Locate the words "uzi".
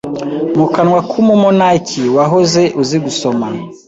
2.81-2.97